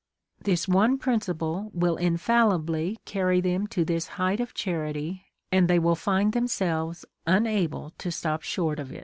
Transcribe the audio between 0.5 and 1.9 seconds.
one principle